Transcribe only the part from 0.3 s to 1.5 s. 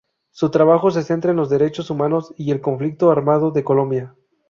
Su trabajo se centra en